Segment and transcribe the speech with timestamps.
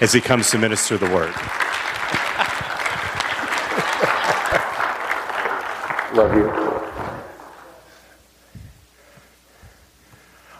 [0.00, 1.34] as he comes to minister the word.
[6.14, 6.50] Love you.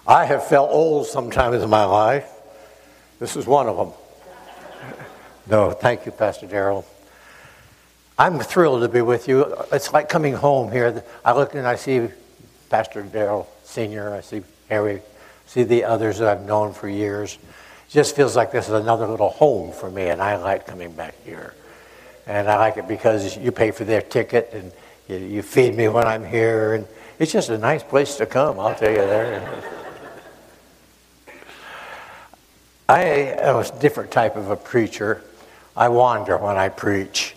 [0.06, 2.28] I have felt old sometimes in my life.
[3.18, 3.92] This is one of them.
[5.46, 6.84] No, thank you, Pastor Darrell.
[8.18, 9.54] I'm thrilled to be with you.
[9.72, 11.02] It's like coming home here.
[11.24, 12.08] I look and I see
[12.68, 15.02] Pastor Darrell Sr., I see Harry,
[15.46, 17.38] see the others that I've known for years.
[17.90, 21.14] Just feels like this is another little home for me, and I like coming back
[21.24, 21.54] here.
[22.24, 24.70] And I like it because you pay for their ticket and
[25.08, 26.86] you, you feed me when I'm here, and
[27.18, 29.64] it's just a nice place to come, I'll tell you that.
[32.88, 35.24] I am a different type of a preacher.
[35.76, 37.34] I wander when I preach.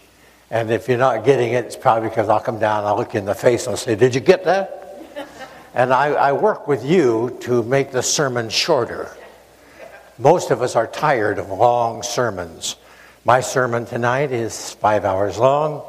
[0.51, 3.19] And if you're not getting it, it's probably because I'll come down, I'll look you
[3.19, 4.81] in the face, and I'll say, Did you get that?
[5.73, 9.09] and I, I work with you to make the sermon shorter.
[10.17, 12.75] Most of us are tired of long sermons.
[13.25, 15.83] My sermon tonight is five hours long.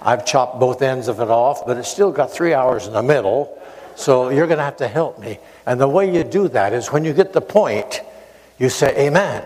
[0.00, 3.02] I've chopped both ends of it off, but it's still got three hours in the
[3.02, 3.60] middle.
[3.96, 5.38] So you're going to have to help me.
[5.66, 8.00] And the way you do that is when you get the point,
[8.58, 9.44] you say, Amen.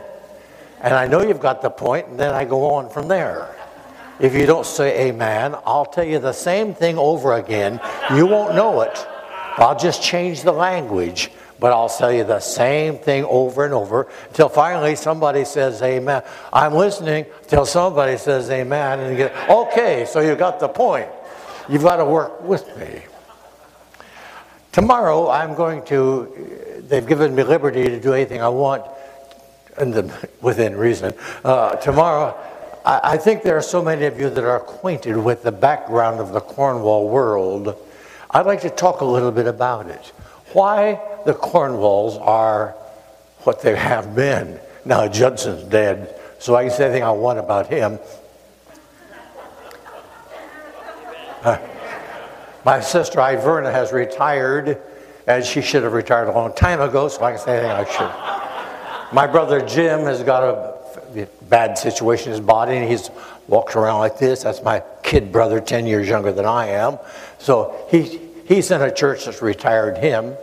[0.81, 3.57] And I know you've got the point, and then I go on from there.
[4.21, 7.81] If you don't say amen, I'll tell you the same thing over again.
[8.15, 9.07] You won't know it.
[9.57, 11.31] I'll just change the language,
[11.65, 16.23] but I'll tell you the same thing over and over until finally somebody says amen.
[16.53, 21.09] I'm listening till somebody says amen, and you get, okay, so you got the point.
[21.67, 23.05] You've got to work with me.
[24.73, 28.85] Tomorrow, I'm going to, they've given me liberty to do anything I want
[29.79, 30.13] the,
[30.43, 31.15] within reason.
[31.43, 32.37] Uh, tomorrow,
[32.85, 36.35] I think there are so many of you that are acquainted with the background of
[36.35, 37.75] the Cornwall world.
[38.31, 40.13] I'd like to talk a little bit about it.
[40.53, 42.75] Why the Cornwalls are
[43.41, 44.61] what they have been.
[44.85, 47.99] Now, Judson's dead, so I can say anything I want about him.
[51.43, 51.59] Uh,
[52.65, 54.81] my sister Iverna has retired,
[55.27, 57.85] and she should have retired a long time ago, so I can say anything I
[57.85, 59.15] should.
[59.15, 63.11] My brother Jim has got a bad situation in his body, and he's
[63.47, 64.43] walks around like this.
[64.43, 66.99] That's my kid brother, 10 years younger than I am.
[67.39, 70.37] So he, he's in a church that's retired him.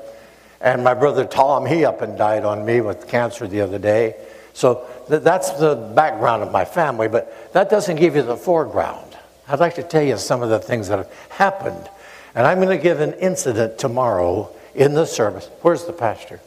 [0.61, 4.16] And my brother Tom, he up and died on me with cancer the other day.
[4.53, 9.17] So th- that's the background of my family, but that doesn't give you the foreground.
[9.47, 11.89] I'd like to tell you some of the things that have happened.
[12.35, 15.50] And I'm going to give an incident tomorrow in the service.
[15.61, 16.39] Where's the pastor?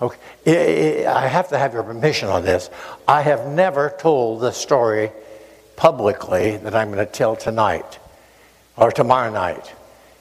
[0.00, 1.06] Okay.
[1.06, 2.70] I have to have your permission on this.
[3.06, 5.10] I have never told the story
[5.76, 7.98] publicly that I'm going to tell tonight
[8.76, 9.72] or tomorrow night.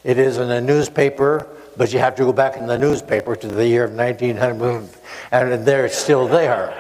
[0.03, 1.47] It is in a newspaper,
[1.77, 4.89] but you have to go back in the newspaper to the year of 1900,
[5.31, 6.77] and they're still there.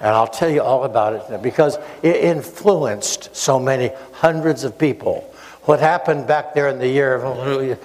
[0.00, 5.32] And I'll tell you all about it because it influenced so many hundreds of people.
[5.62, 7.78] What happened back there in the year of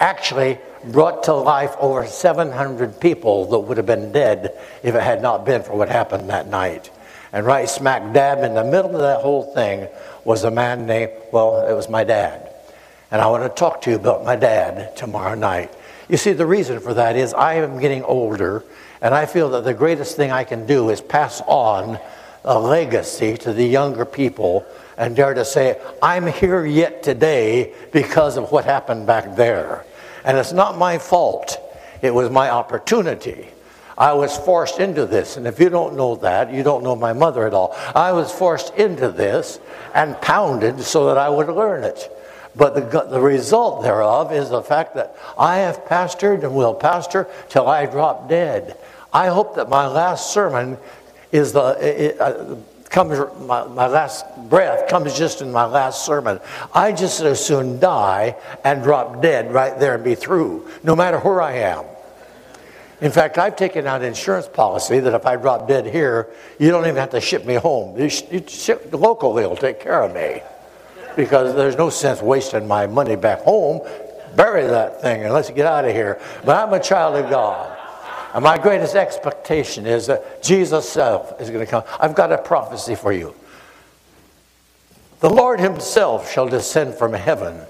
[0.00, 5.22] actually brought to life over 700 people that would have been dead if it had
[5.22, 6.90] not been for what happened that night.
[7.32, 9.88] And right smack dab in the middle of that whole thing
[10.24, 12.50] was a man named, well, it was my dad.
[13.10, 15.72] And I want to talk to you about my dad tomorrow night.
[16.08, 18.64] You see, the reason for that is I am getting older,
[19.00, 21.98] and I feel that the greatest thing I can do is pass on
[22.44, 24.66] a legacy to the younger people
[24.96, 29.84] and dare to say, I'm here yet today because of what happened back there.
[30.24, 31.58] And it's not my fault,
[32.02, 33.48] it was my opportunity.
[33.96, 35.36] I was forced into this.
[35.36, 37.76] And if you don't know that, you don't know my mother at all.
[37.94, 39.60] I was forced into this
[39.94, 42.10] and pounded so that I would learn it.
[42.56, 47.28] But the, the result thereof is the fact that I have pastored and will pastor
[47.48, 48.78] till I drop dead.
[49.12, 50.78] I hope that my last sermon
[51.32, 52.56] is the, it, uh,
[52.90, 56.38] comes, my, my last breath comes just in my last sermon.
[56.72, 61.18] I just as soon die and drop dead right there and be through, no matter
[61.18, 61.84] where I am.
[63.00, 66.28] In fact, I've taken out insurance policy that if I drop dead here,
[66.60, 68.00] you don't even have to ship me home.
[68.00, 70.40] You ship, locally will take care of me
[71.16, 73.80] because there's no sense wasting my money back home.
[74.36, 76.20] Bury that thing and let's get out of here.
[76.44, 77.78] But I'm a child of God.
[78.34, 81.84] And my greatest expectation is that Jesus self is going to come.
[82.00, 83.34] I've got a prophecy for you.
[85.20, 87.60] The Lord Himself shall descend from heaven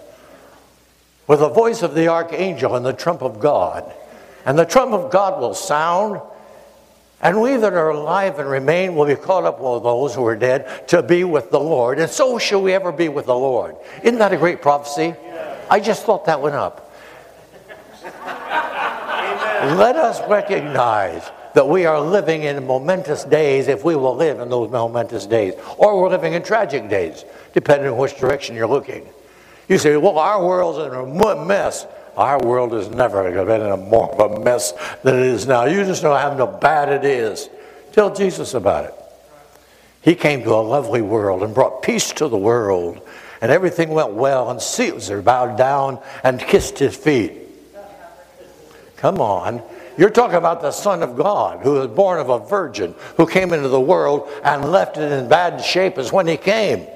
[1.26, 3.92] with the voice of the archangel and the trump of God.
[4.46, 6.20] And the trump of God will sound,
[7.24, 10.36] and we that are alive and remain will be caught up with those who are
[10.36, 11.98] dead to be with the Lord.
[11.98, 13.74] And so shall we ever be with the Lord.
[14.02, 15.14] Isn't that a great prophecy?
[15.68, 16.84] I just thought that one up
[19.72, 24.48] let us recognize that we are living in momentous days if we will live in
[24.48, 25.54] those momentous days.
[25.78, 27.24] Or we're living in tragic days,
[27.54, 29.08] depending on which direction you're looking.
[29.68, 31.86] You say, well, our world's in a mess.
[32.16, 34.72] Our world has never going been in a more of a mess
[35.02, 35.64] than it is now.
[35.64, 37.48] You just know how bad it is.
[37.92, 38.94] Tell Jesus about it.
[40.00, 43.00] He came to a lovely world and brought peace to the world,
[43.40, 47.32] and everything went well, and Caesar bowed down and kissed his feet.
[48.96, 49.62] Come on.
[49.96, 53.52] You're talking about the Son of God who was born of a virgin, who came
[53.52, 56.86] into the world and left it in bad shape as when he came.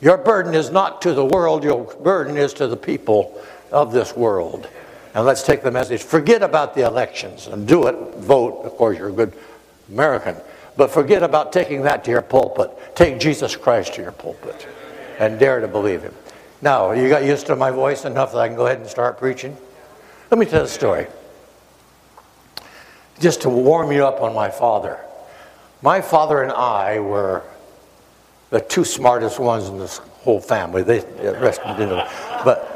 [0.00, 3.40] Your burden is not to the world, your burden is to the people
[3.74, 4.68] of this world.
[5.14, 6.02] And let's take the message.
[6.02, 8.62] Forget about the elections and do it, vote.
[8.64, 9.32] Of course, you're a good
[9.88, 10.36] American.
[10.76, 12.70] But forget about taking that to your pulpit.
[12.96, 14.66] Take Jesus Christ to your pulpit
[15.18, 16.14] and dare to believe him.
[16.62, 19.18] Now, you got used to my voice enough that I can go ahead and start
[19.18, 19.56] preaching?
[20.30, 21.06] Let me tell a story.
[23.20, 24.98] Just to warm you up on my father.
[25.82, 27.42] My father and I were
[28.50, 30.82] the two smartest ones in this whole family.
[30.82, 32.08] They, the rest didn't.
[32.44, 32.73] But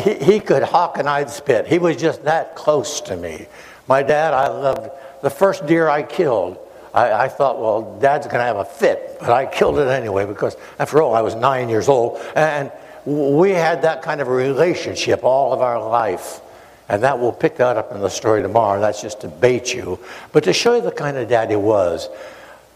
[0.00, 1.66] he, he could hawk and I'd spit.
[1.66, 3.46] He was just that close to me.
[3.86, 4.90] My dad, I loved
[5.22, 6.58] the first deer I killed.
[6.92, 10.26] I, I thought, well, dad's going to have a fit, but I killed it anyway
[10.26, 12.20] because, after all, I was nine years old.
[12.36, 12.70] And
[13.04, 16.40] we had that kind of a relationship all of our life.
[16.88, 18.80] And that we'll pick that up in the story tomorrow.
[18.80, 19.98] That's just to bait you.
[20.32, 22.08] But to show you the kind of dad he was,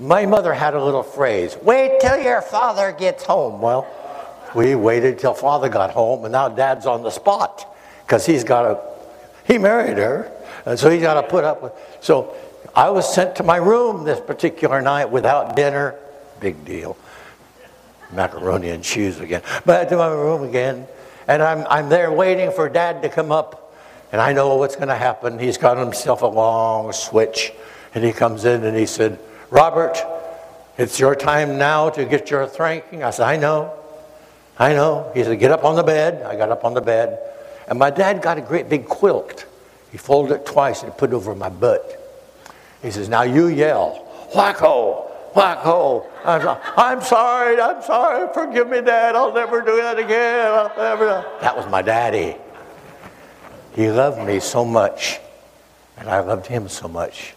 [0.01, 3.61] my mother had a little phrase wait till your father gets home.
[3.61, 3.87] Well,
[4.55, 8.65] we waited till father got home, and now dad's on the spot because he's got
[8.65, 8.81] a,
[9.47, 10.33] he married her,
[10.65, 11.73] and so he's got to put up with.
[12.01, 12.35] So
[12.75, 15.97] I was sent to my room this particular night without dinner.
[16.41, 16.97] Big deal.
[18.13, 19.43] Macaroni and cheese again.
[19.67, 20.87] But to my room again,
[21.27, 23.75] and I'm, I'm there waiting for dad to come up,
[24.13, 25.39] and I know what's going to happen.
[25.39, 27.53] He's got himself a long switch,
[27.95, 29.19] and he comes in and he said,
[29.51, 29.99] Robert,
[30.79, 33.03] it's your time now to get your thanking.
[33.03, 33.78] I said, I know.
[34.59, 35.11] I know.
[35.15, 36.23] He said, Get up on the bed.
[36.23, 37.19] I got up on the bed.
[37.69, 39.47] And my dad got a great big quilt.
[39.93, 41.95] He folded it twice and put it over my butt.
[42.83, 46.07] He says, Now you yell, whacko, whacko.
[46.25, 48.33] I'm I'm sorry, I'm sorry.
[48.33, 49.15] Forgive me, Dad.
[49.15, 50.53] I'll never do that again.
[50.53, 51.25] I'll never.
[51.41, 52.37] That was my daddy.
[53.75, 55.21] He loved me so much,
[55.97, 57.35] and I loved him so much.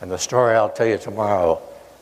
[0.00, 1.60] And the story I'll tell you tomorrow,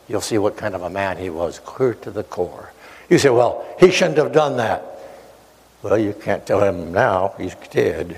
[0.09, 2.73] you'll see what kind of a man he was, clear to the core.
[3.11, 4.87] You say, well, he shouldn't have done that.
[5.83, 8.17] Well, you can't tell him now, he's dead.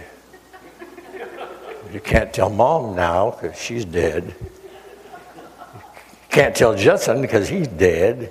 [1.92, 4.34] You can't tell mom now because she's dead.
[4.38, 8.30] You can't tell Judson because he's dead.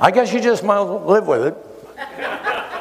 [0.00, 1.56] I guess you just might live with it.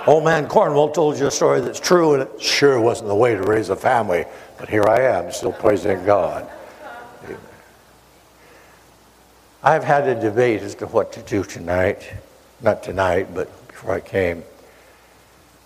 [0.07, 3.35] Old man Cornwall told you a story that's true, and it sure wasn't the way
[3.35, 4.25] to raise a family.
[4.57, 6.49] But here I am, still praising God.
[9.63, 12.11] I've had a debate as to what to do tonight
[12.61, 14.43] not tonight, but before I came.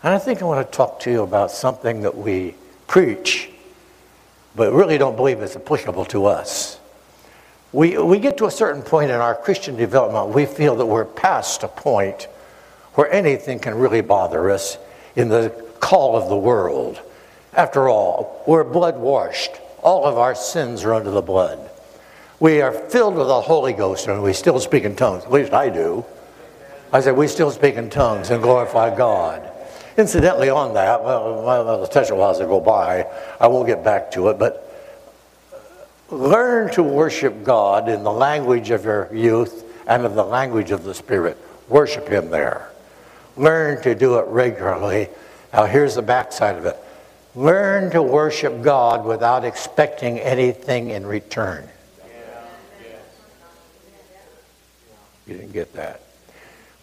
[0.04, 2.56] And I think I want to talk to you about something that we
[2.88, 3.50] preach,
[4.56, 6.80] but really don't believe is applicable to us.
[7.72, 11.06] We, we get to a certain point in our Christian development, we feel that we're
[11.06, 12.28] past a point
[12.94, 14.78] where anything can really bother us
[15.16, 15.50] in the
[15.80, 17.02] call of the world.
[17.54, 19.52] After all, we're blood washed.
[19.82, 21.70] All of our sins are under the blood.
[22.40, 25.26] We are filled with the Holy Ghost and we still speak in tongues.
[25.26, 26.06] At least I do.
[26.96, 29.52] I said, we still speak in tongues and glorify God.
[29.98, 31.42] Incidentally, on that, well,
[31.86, 33.06] the a while to go by.
[33.38, 34.74] I won't get back to it, but
[36.10, 40.86] learn to worship God in the language of your youth and in the language of
[40.86, 41.38] the Spirit.
[41.68, 42.70] Worship Him there.
[43.36, 45.10] Learn to do it regularly.
[45.52, 46.78] Now, here's the backside of it
[47.36, 51.68] learn to worship God without expecting anything in return.
[55.28, 56.05] You didn't get that.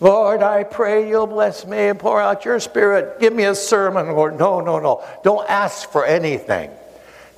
[0.02, 3.20] Lord, I pray you'll bless me and pour out your spirit.
[3.20, 4.36] Give me a sermon, Lord.
[4.36, 5.04] No, no, no.
[5.22, 6.72] Don't ask for anything.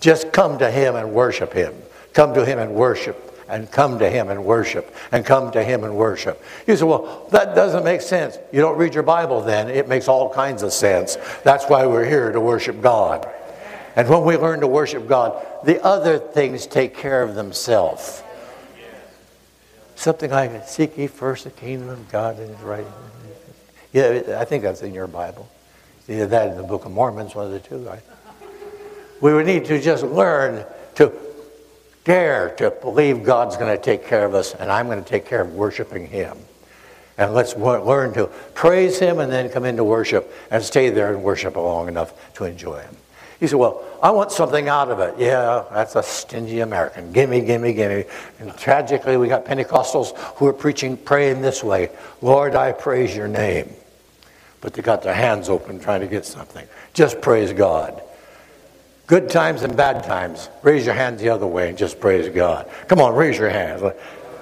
[0.00, 1.75] Just come to him and worship him.
[2.14, 5.85] Come to him and worship, and come to him and worship, and come to him
[5.85, 6.42] and worship.
[6.66, 8.38] You say, well, that doesn't make sense.
[8.50, 9.68] You don't read your Bible then.
[9.68, 11.18] It makes all kinds of sense.
[11.42, 13.28] That's why we're here to worship God.
[13.94, 18.24] And when we learn to worship God, the other things take care of themselves.
[19.97, 22.87] Something like seek ye first the kingdom of God and his right.
[23.93, 25.49] Yeah, I think that's in your Bible.
[26.09, 27.79] Either that in the Book of Mormons, one of the two.
[27.79, 28.03] Right?
[29.21, 30.65] We would need to just learn
[30.97, 31.13] to
[32.05, 35.27] dare to believe God's going to take care of us, and I'm going to take
[35.27, 36.37] care of worshiping Him.
[37.17, 41.23] And let's learn to praise Him and then come into worship and stay there and
[41.23, 42.97] worship long enough to enjoy Him.
[43.45, 45.17] He said, Well, I want something out of it.
[45.19, 47.13] Yeah, that's a stingy American.
[47.13, 48.05] Gimme, gimme, gimme.
[48.39, 51.91] And tragically, we got Pentecostals who are preaching, praying this way
[52.23, 53.71] Lord, I praise your name.
[54.63, 56.67] But they got their hands open trying to get something.
[56.95, 58.03] Just praise God.
[59.07, 60.49] Good times and bad times.
[60.63, 62.71] Raise your hands the other way and just praise God.
[62.89, 63.83] Come on, raise your hands.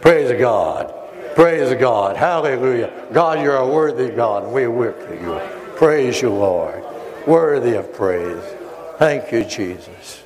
[0.00, 0.94] Praise God.
[1.34, 2.16] Praise God.
[2.16, 3.08] Hallelujah.
[3.12, 4.46] God, you're a worthy God.
[4.52, 5.74] We for you.
[5.74, 6.84] Praise you, Lord.
[7.26, 8.61] Worthy of praise.
[8.98, 10.22] Thank you, Jesus.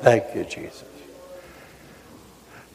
[0.00, 0.84] Thank you, Jesus.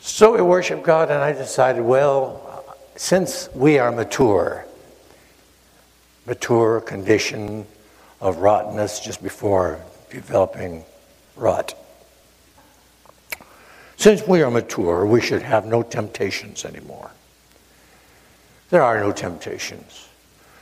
[0.02, 2.66] So we worship God, and I decided, well,
[2.96, 4.66] since we are mature,
[6.26, 7.66] mature condition
[8.22, 9.80] of rottenness just before
[10.10, 10.84] developing
[11.36, 11.74] rot.
[13.98, 17.12] Since we are mature, we should have no temptations anymore.
[18.70, 20.08] There are no temptations.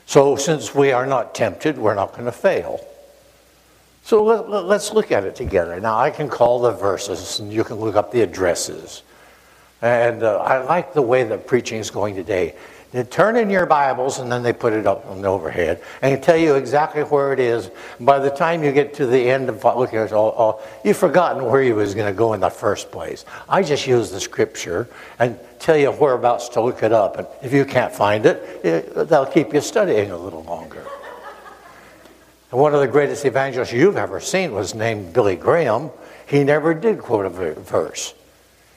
[0.06, 2.80] So, since we are not tempted, we're not going to fail.
[4.08, 5.78] So, let, us look at it together.
[5.82, 9.04] Now, I can call the verses, and you can look up the addresses.
[9.82, 12.56] And uh, I like the way the preaching is going today.
[12.94, 16.24] They turn in your Bibles and then they put it up on the overhead and
[16.24, 17.70] tell you exactly where it is.
[18.00, 21.44] By the time you get to the end of looking at all, all you've forgotten
[21.44, 23.26] where you was going to go in the first place.
[23.50, 24.88] I just use the scripture
[25.20, 27.18] and tell you whereabouts to look it up.
[27.18, 30.86] And if you can't find it, it they'll keep you studying a little longer.
[32.52, 35.92] And one of the greatest evangelists you've ever seen was named Billy Graham.
[36.28, 38.14] He never did quote a verse.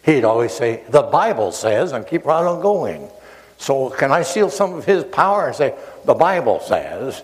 [0.05, 3.11] He'd always say, The Bible says, and keep right on going.
[3.59, 5.75] So, can I steal some of his power and say,
[6.07, 7.23] the Bible says?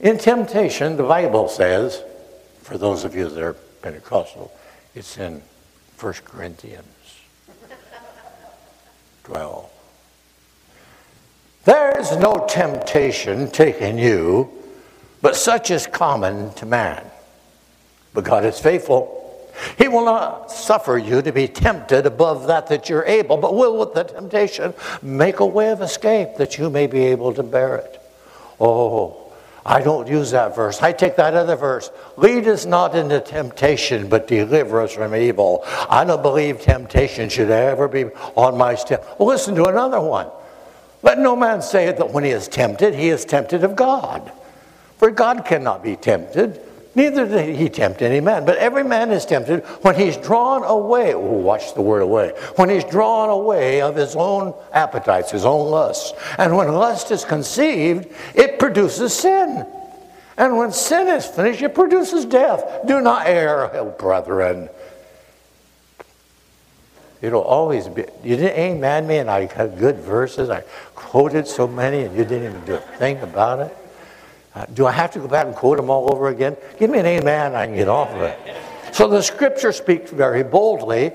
[0.00, 2.02] In temptation, the Bible says,
[2.62, 4.50] for those of you that are Pentecostal,
[4.94, 5.42] it's in
[6.00, 6.86] 1 Corinthians
[9.24, 9.70] 12.
[11.64, 14.50] There's no temptation taking you,
[15.22, 17.04] but such is common to man.
[18.14, 19.16] But God is faithful
[19.78, 23.78] he will not suffer you to be tempted above that that you're able, but will
[23.78, 27.76] with the temptation make a way of escape that you may be able to bear
[27.76, 28.02] it.
[28.60, 29.32] Oh,
[29.64, 30.80] I don't use that verse.
[30.80, 31.90] I take that other verse.
[32.16, 35.64] Lead us not into temptation, but deliver us from evil.
[35.90, 38.04] I don't believe temptation should ever be
[38.36, 39.04] on my step.
[39.18, 40.28] Well, listen to another one.
[41.02, 44.30] Let no man say that when he is tempted, he is tempted of God.
[44.98, 46.60] For God cannot be tempted
[46.96, 48.46] Neither did he tempt any man.
[48.46, 51.12] But every man is tempted when he's drawn away.
[51.12, 52.30] Oh, watch the word away.
[52.56, 56.14] When he's drawn away of his own appetites, his own lusts.
[56.38, 59.66] And when lust is conceived, it produces sin.
[60.38, 62.86] And when sin is finished, it produces death.
[62.86, 64.70] Do not err, brethren.
[67.20, 68.06] It'll always be.
[68.24, 70.48] You didn't amen me, and I had good verses.
[70.48, 70.62] I
[70.94, 73.76] quoted so many, and you didn't even do a thing about it.
[74.56, 76.56] Uh, do I have to go back and quote them all over again?
[76.78, 78.38] Give me an amen, I can get off of it.
[78.90, 81.12] So the scripture speaks very boldly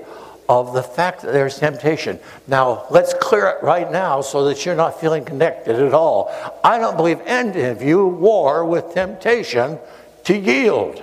[0.48, 2.20] of the fact that there's temptation.
[2.46, 6.32] Now, let's clear it right now so that you're not feeling connected at all.
[6.62, 9.80] I don't believe any of you war with temptation
[10.22, 11.02] to yield.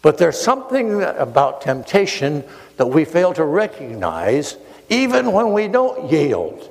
[0.00, 2.42] But there's something about temptation
[2.78, 4.56] that we fail to recognize
[4.88, 6.70] even when we don't yield.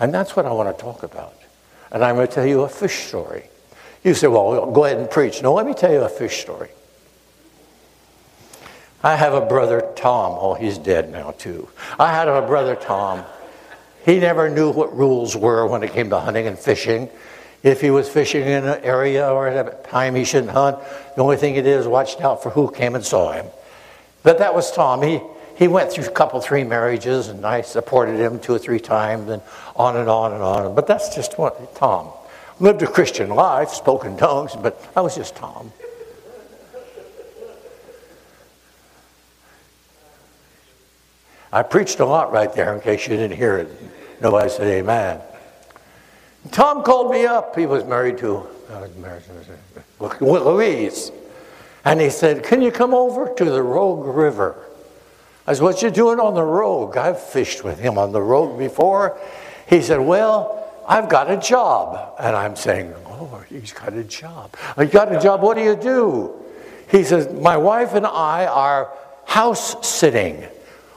[0.00, 1.34] And that's what I want to talk about
[1.92, 3.44] and I'm going to tell you a fish story.
[4.02, 5.42] You say, well, go ahead and preach.
[5.42, 6.70] No, let me tell you a fish story.
[9.04, 10.36] I have a brother, Tom.
[10.40, 11.68] Oh, he's dead now, too.
[11.98, 13.24] I had a brother, Tom.
[14.04, 17.08] He never knew what rules were when it came to hunting and fishing.
[17.62, 20.78] If he was fishing in an area or at a time he shouldn't hunt,
[21.14, 23.46] the only thing he did is watch out for who came and saw him.
[24.22, 25.02] But that was Tom.
[25.02, 25.20] He,
[25.62, 29.30] he went through a couple, three marriages, and I supported him two or three times,
[29.30, 29.40] and
[29.76, 30.74] on and on and on.
[30.74, 32.10] But that's just what Tom
[32.58, 35.72] lived a Christian life, spoke in tongues, but I was just Tom.
[41.52, 43.68] I preached a lot right there in case you didn't hear it.
[44.20, 45.20] Nobody said amen.
[46.50, 47.56] Tom called me up.
[47.56, 49.22] He was married to uh, married
[50.00, 51.12] to Louise.
[51.84, 54.56] And he said, Can you come over to the Rogue River?
[55.46, 56.96] I said, What you doing on the Rogue?
[56.96, 59.18] I've fished with him on the Rogue before.
[59.68, 62.14] He said, Well, I've got a job.
[62.18, 64.54] And I'm saying, Oh, he's got a job.
[64.76, 65.42] I got a job.
[65.42, 66.34] What do you do?
[66.90, 68.92] He says, My wife and I are
[69.24, 70.44] house sitting.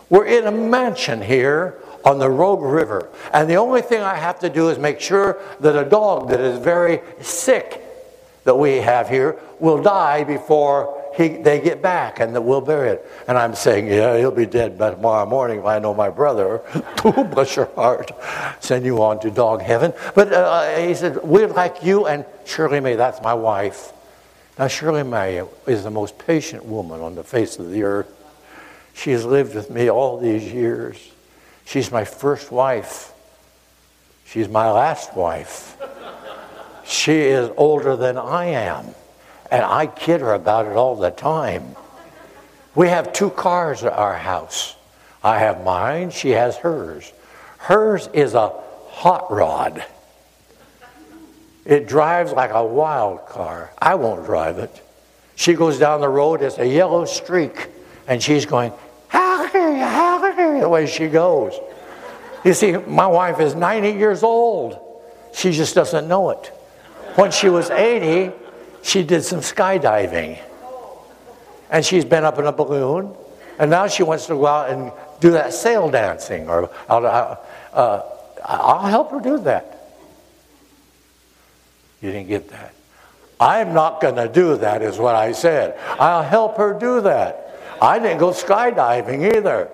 [0.09, 3.09] We're in a mansion here on the Rogue River.
[3.33, 6.39] And the only thing I have to do is make sure that a dog that
[6.39, 7.81] is very sick
[8.43, 13.09] that we have here will die before he, they get back and we'll bury it.
[13.27, 16.61] And I'm saying, yeah, he'll be dead by tomorrow morning if I know my brother.
[17.03, 18.11] Bless your heart.
[18.59, 19.93] Send you on to dog heaven.
[20.13, 23.93] But uh, he said, we're like you and Shirley May, that's my wife.
[24.57, 28.11] Now, Shirley May is the most patient woman on the face of the earth.
[28.93, 30.97] She has lived with me all these years.
[31.65, 33.11] She's my first wife.
[34.25, 35.77] She's my last wife.
[36.85, 38.93] She is older than I am,
[39.55, 41.77] and I kid her about it all the time.
[42.75, 44.75] We have two cars at our house.
[45.23, 47.13] I have mine, she has hers.
[47.59, 48.49] Hers is a
[48.89, 49.81] hot rod.
[51.63, 53.71] It drives like a wild car.
[53.81, 54.83] I won't drive it.
[55.37, 57.69] She goes down the road, it's a yellow streak,
[58.09, 58.73] and she's going,
[60.59, 61.53] the way she goes.
[62.43, 64.77] You see, my wife is 90 years old.
[65.33, 66.47] She just doesn't know it.
[67.15, 68.33] When she was 80,
[68.85, 70.39] she did some skydiving.
[71.71, 73.15] And she's been up in a balloon.
[73.57, 76.47] And now she wants to go out and do that sail dancing.
[76.47, 77.37] Or I'll, uh,
[77.73, 78.01] uh,
[78.45, 79.89] I'll help her do that.
[81.99, 82.75] You didn't get that.
[83.39, 85.79] I'm not going to do that, is what I said.
[85.99, 87.57] I'll help her do that.
[87.81, 89.69] I didn't go skydiving either.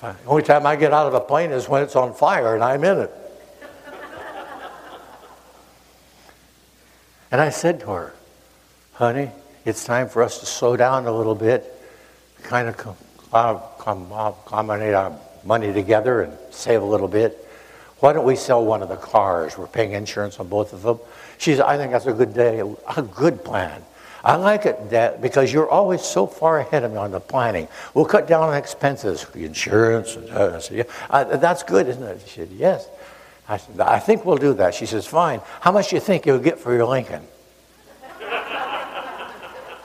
[0.00, 2.64] The only time I get out of a plane is when it's on fire and
[2.64, 3.25] I'm in it.
[7.30, 8.14] And I said to her,
[8.94, 9.30] honey,
[9.64, 11.72] it's time for us to slow down a little bit,
[12.42, 12.96] kind of com-
[13.32, 17.42] uh, com- uh, combine our money together and save a little bit.
[18.00, 19.56] Why don't we sell one of the cars?
[19.56, 20.98] We're paying insurance on both of them.
[21.38, 23.82] She said, I think that's a good day, a good plan.
[24.24, 27.68] I like it, that, because you're always so far ahead of me on the planning.
[27.94, 30.16] We'll cut down on expenses, insurance.
[30.16, 30.82] Uh, I said, yeah.
[31.08, 32.20] Uh, that's good, isn't it?
[32.26, 32.88] She said, yes.
[33.48, 34.74] I said, I think we'll do that.
[34.74, 35.40] She says, fine.
[35.60, 37.22] How much do you think you'll get for your Lincoln?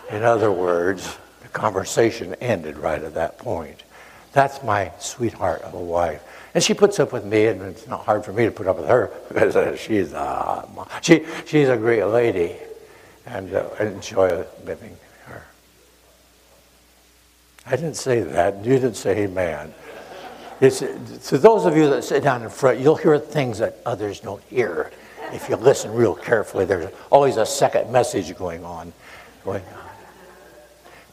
[0.09, 3.83] In other words, the conversation ended right at that point.
[4.33, 6.21] That's my sweetheart of a wife.
[6.53, 8.77] And she puts up with me, and it's not hard for me to put up
[8.77, 10.67] with her because she's, a,
[11.01, 12.55] she, she's a great lady
[13.25, 15.43] and uh, enjoy living her.
[17.65, 18.65] I didn't say that.
[18.65, 19.73] You didn't say amen.
[20.61, 20.79] It's,
[21.29, 24.43] to those of you that sit down in front, you'll hear things that others don't
[24.43, 24.91] hear.
[25.33, 28.93] If you listen real carefully, there's always a second message going on.
[29.43, 29.89] Going on.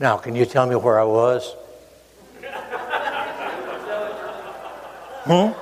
[0.01, 1.55] Now, can you tell me where I was?
[5.25, 5.53] Hmm?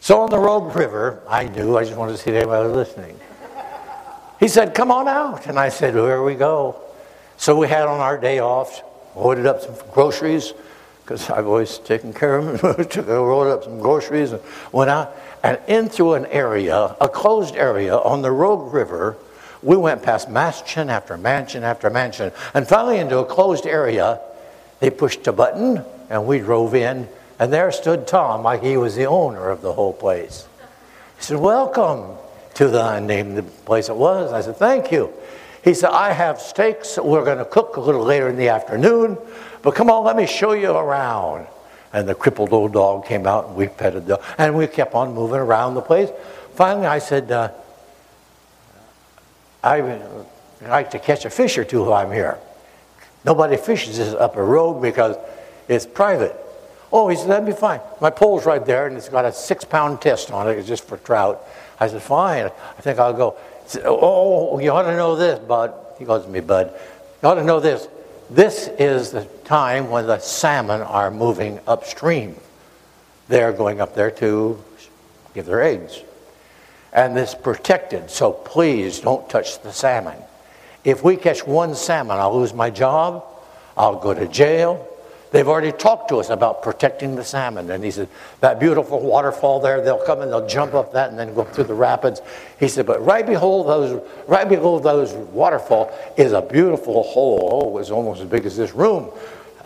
[0.00, 2.76] So on the Rogue River, I knew, I just wanted to see if anybody was
[2.76, 3.20] listening.
[4.40, 5.46] He said, Come on out.
[5.46, 6.80] And I said, Here we go.
[7.36, 8.82] So we had on our day off,
[9.16, 10.52] loaded up some groceries,
[11.02, 12.84] because I've always taken care of them.
[12.88, 15.14] Took, loaded up some groceries and went out.
[15.42, 19.16] And in through an area, a closed area on the Rogue River,
[19.62, 22.32] we went past mansion after mansion after mansion.
[22.54, 24.20] And finally, into a closed area,
[24.80, 28.94] they pushed a button and we drove in and there stood Tom like he was
[28.94, 30.46] the owner of the whole place.
[31.16, 32.16] He said, Welcome
[32.54, 34.32] to the, I named the place it was.
[34.32, 35.12] I said, Thank you.
[35.62, 39.16] He said, I have steaks we're going to cook a little later in the afternoon,
[39.62, 41.46] but come on, let me show you around.
[41.92, 45.14] And the crippled old dog came out and we petted the and we kept on
[45.14, 46.08] moving around the place.
[46.54, 47.50] Finally, I said, uh,
[49.62, 50.00] I
[50.62, 52.38] like to catch a fish or two while I'm here.
[53.24, 55.16] Nobody fishes this up a road because
[55.68, 56.34] it's private.
[56.92, 57.80] Oh, he said, that'd be fine.
[58.00, 60.58] My pole's right there, and it's got a six pound test on it.
[60.58, 61.46] It's just for trout.
[61.80, 62.46] I said, fine.
[62.46, 63.36] I think I'll go.
[63.84, 65.74] Oh, you ought to know this, Bud.
[65.98, 66.72] He calls me Bud.
[67.22, 67.88] You ought to know this.
[68.30, 72.36] This is the time when the salmon are moving upstream.
[73.28, 74.62] They're going up there to
[75.34, 76.00] give their eggs.
[76.92, 80.16] And this protected, so please don't touch the salmon.
[80.84, 83.24] If we catch one salmon, I'll lose my job,
[83.76, 84.86] I'll go to jail,
[85.32, 87.70] They've already talked to us about protecting the salmon.
[87.70, 88.08] And he said,
[88.40, 91.64] that beautiful waterfall there, they'll come and they'll jump up that and then go through
[91.64, 92.20] the rapids.
[92.60, 97.48] He said, but right below those, right below those waterfall is a beautiful hole.
[97.64, 99.10] Oh, it's almost as big as this room.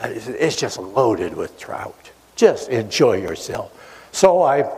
[0.03, 2.13] It's just loaded with trout.
[2.37, 3.73] Just enjoy yourself.
[4.13, 4.71] So I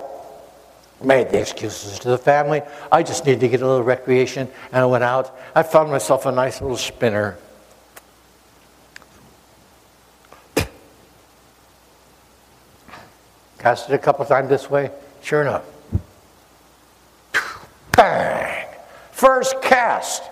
[1.04, 2.62] made the excuses to the family.
[2.90, 4.48] I just need to get a little recreation.
[4.72, 5.38] And I went out.
[5.54, 7.36] I found myself a nice little spinner
[13.58, 14.90] Cast it a couple times this way.
[15.22, 15.64] Sure enough.
[17.96, 18.66] Bang!
[19.10, 20.22] First cast.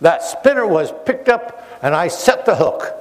[0.00, 2.94] That spinner was picked up and I set the hook.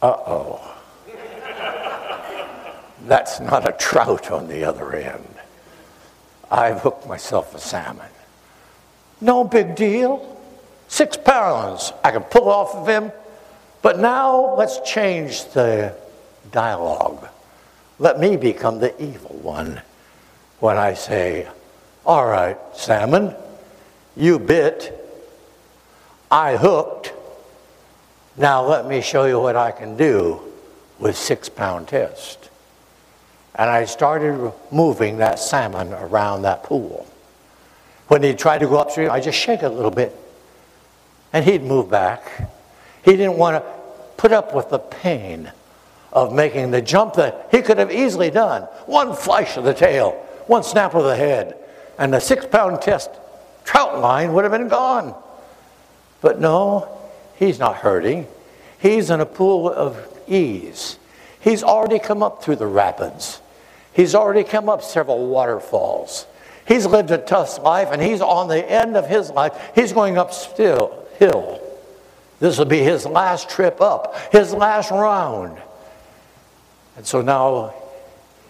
[0.00, 0.70] Uh oh.
[3.06, 5.28] That's not a trout on the other end.
[6.50, 8.08] I've hooked myself a salmon.
[9.20, 10.40] No big deal.
[10.88, 11.92] Six pounds.
[12.02, 13.12] I can pull off of him
[13.84, 15.94] but now let's change the
[16.50, 17.28] dialogue.
[17.98, 19.82] Let me become the evil one.
[20.58, 21.46] when I say,
[22.06, 23.34] All right, salmon,
[24.16, 24.98] you bit,
[26.30, 27.12] I hooked.
[28.38, 30.40] Now let me show you what I can do
[30.98, 32.48] with six pound test.
[33.54, 37.06] And I started moving that salmon around that pool.
[38.08, 40.16] When he tried to go upstream, I just shake it a little bit.
[41.34, 42.53] And he'd move back.
[43.04, 43.70] He didn't want to
[44.16, 45.52] put up with the pain
[46.12, 48.62] of making the jump that he could have easily done.
[48.86, 50.12] One flash of the tail,
[50.46, 51.56] one snap of the head,
[51.98, 53.10] and the six pound test
[53.64, 55.14] trout line would have been gone.
[56.20, 56.88] But no,
[57.36, 58.26] he's not hurting.
[58.78, 60.98] He's in a pool of ease.
[61.40, 63.40] He's already come up through the rapids.
[63.92, 66.26] He's already come up several waterfalls.
[66.66, 69.72] He's lived a tough life and he's on the end of his life.
[69.74, 71.60] He's going up still hill.
[72.40, 75.58] This will be his last trip up, his last round.
[76.96, 77.74] And so now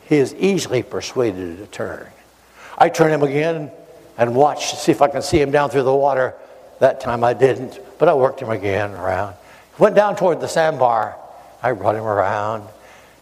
[0.06, 2.06] he is easily persuaded to turn.
[2.76, 3.70] I turn him again
[4.18, 6.34] and watch to see if I can see him down through the water.
[6.80, 9.36] That time I didn't, but I worked him again around.
[9.78, 11.16] Went down toward the sandbar.
[11.62, 12.68] I brought him around.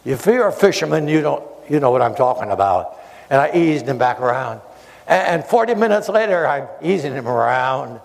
[0.04, 2.98] If you're a fisherman, you don't you know what I'm talking about.
[3.30, 4.60] And I eased him back around.
[5.06, 8.00] And 40 minutes later, I'm easing him around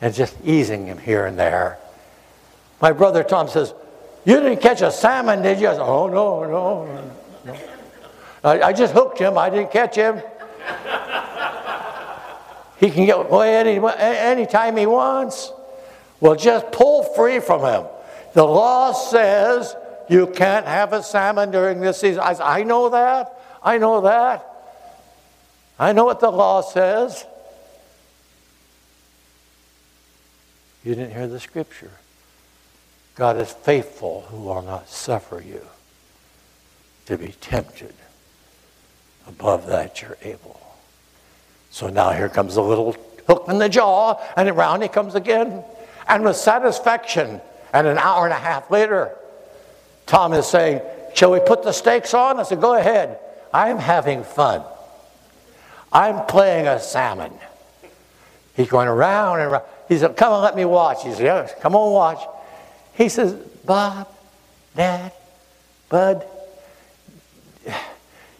[0.00, 1.78] and just easing him here and there.
[2.80, 3.74] My brother Tom says,
[4.24, 5.68] You didn't catch a salmon, did you?
[5.68, 7.12] I said, Oh, no, no,
[7.44, 7.56] no.
[8.44, 10.22] I, I just hooked him, I didn't catch him.
[12.78, 15.52] he can get away any, anytime he wants.
[16.20, 17.86] Well, just pull free from him.
[18.34, 19.74] The law says
[20.08, 22.20] you can't have a salmon during this season.
[22.20, 23.40] I, I know that.
[23.62, 24.44] I know that.
[25.78, 27.24] I know what the law says.
[30.84, 31.90] You didn't hear the scripture.
[33.14, 35.62] God is faithful who will not suffer you
[37.06, 37.94] to be tempted
[39.26, 40.60] above that you're able.
[41.70, 45.62] So now here comes a little hook in the jaw, and around he comes again.
[46.06, 47.40] And with satisfaction,
[47.72, 49.14] and an hour and a half later,
[50.06, 50.80] Tom is saying,
[51.14, 52.38] Shall we put the steaks on?
[52.38, 53.18] I said, Go ahead.
[53.52, 54.62] I'm having fun.
[55.92, 57.32] I'm playing a salmon.
[58.54, 59.64] He's going around and around.
[59.88, 61.02] He said, Come and let me watch.
[61.02, 62.20] He said, Yes, come on, watch.
[62.94, 63.32] He says,
[63.64, 64.08] Bob,
[64.76, 65.12] Dad,
[65.88, 66.26] Bud,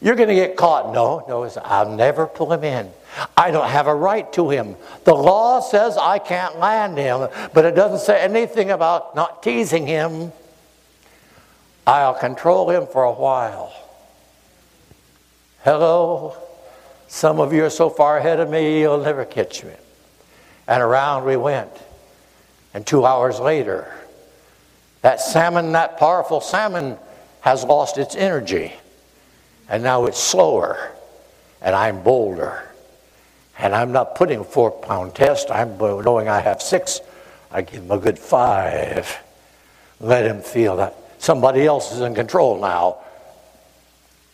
[0.00, 0.92] you're going to get caught.
[0.92, 2.90] No, no, I'll never pull him in.
[3.37, 4.76] I don't have a right to him.
[5.04, 9.87] The law says I can't land him, but it doesn't say anything about not teasing
[9.87, 10.32] him.
[11.87, 13.72] I'll control him for a while.
[15.64, 16.37] Hello?
[17.08, 19.72] Some of you are so far ahead of me, you'll never catch me.
[20.68, 21.70] And around we went.
[22.74, 23.90] And two hours later,
[25.00, 26.98] that salmon, that powerful salmon,
[27.40, 28.74] has lost its energy.
[29.70, 30.92] And now it's slower.
[31.62, 32.68] And I'm bolder.
[33.59, 35.50] And I'm not putting a four pound test.
[35.50, 37.00] I'm knowing I have six.
[37.50, 39.16] I give him a good five.
[40.00, 42.98] Let him feel that somebody else is in control now.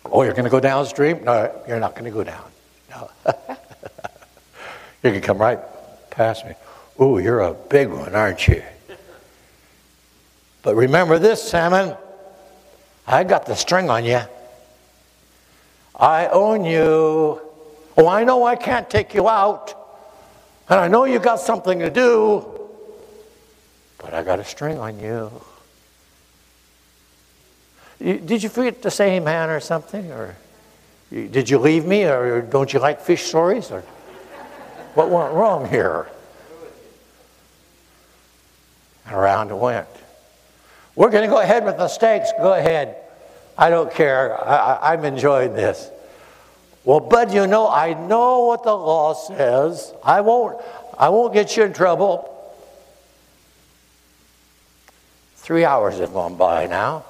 [0.05, 1.25] Oh, you're going to go downstream?
[1.25, 2.45] No, you're not going to go down.
[2.91, 3.11] No.
[5.05, 5.61] you can come right
[6.15, 6.55] past me.
[7.01, 8.63] Ooh, you're a big one, aren't you?
[10.63, 11.97] But remember this, salmon.
[13.07, 14.21] I got the string on you.
[15.95, 17.41] I own you.
[17.97, 19.75] Oh, I know I can't take you out.
[20.69, 22.47] And I know you got something to do.
[23.99, 25.31] But I got a string on you.
[28.01, 30.11] Did you forget to say amen or something?
[30.11, 30.37] Or
[31.11, 32.05] did you leave me?
[32.05, 33.71] Or don't you like fish stories?
[33.71, 33.83] Or
[34.95, 36.09] what went wrong here?
[39.07, 39.89] And around it went.
[40.97, 42.33] We're going to go ahead with the steaks.
[42.39, 42.97] Go ahead.
[43.59, 44.41] I don't care.
[44.43, 45.91] I, am enjoying this.
[46.85, 49.93] Well, Bud, you know, I know what the law says.
[50.05, 50.61] I won't,
[50.99, 52.31] I won't get you in trouble.
[55.37, 57.05] Three hours have gone by now.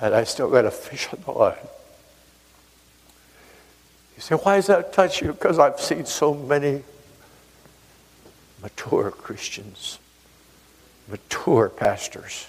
[0.00, 1.56] And I still got a fish on the line.
[4.16, 5.32] You say, why does that touch you?
[5.32, 6.82] Because I've seen so many
[8.62, 9.98] mature Christians,
[11.08, 12.48] mature pastors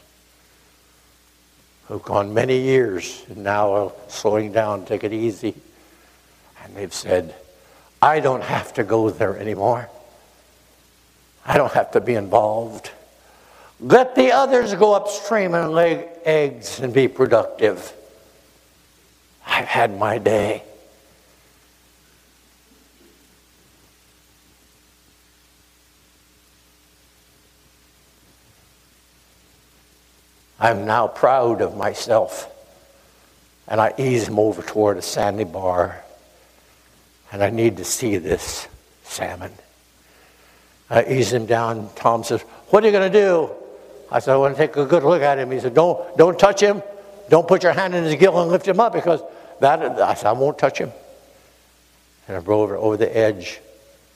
[1.87, 5.55] who've gone many years and now are slowing down, take it easy.
[6.63, 7.35] And they've said,
[8.01, 9.89] I don't have to go there anymore.
[11.45, 12.91] I don't have to be involved.
[13.79, 17.93] Let the others go upstream and lay eggs and be productive.
[19.45, 20.63] I've had my day.
[30.59, 32.51] I'm now proud of myself
[33.67, 36.03] And I ease him over toward a sandy bar.
[37.31, 38.67] And I need to see this
[39.03, 39.51] salmon.
[40.89, 41.89] I ease him down.
[41.95, 43.51] Tom says, What are you going to do?
[44.09, 45.51] I said, I want to take a good look at him.
[45.51, 46.81] He said, Don't, don't touch him.
[47.29, 49.21] Don't put your hand in his gill and lift him up because
[49.59, 50.91] that, I said, I won't touch him.
[52.27, 53.59] And I rode over, over the edge.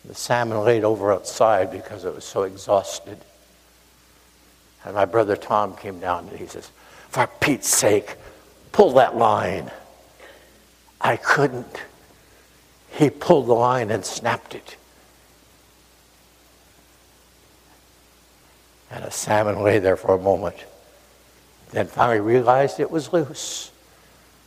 [0.06, 3.18] The salmon laid over outside because it was so exhausted.
[4.84, 6.72] And my brother Tom came down and he says,
[7.10, 8.15] For Pete's sake,
[8.72, 9.72] pull that line.
[11.00, 11.82] I couldn't.
[12.89, 14.76] He pulled the line and snapped it.
[18.89, 20.65] And a salmon lay there for a moment.
[21.72, 23.72] Then finally realized it was loose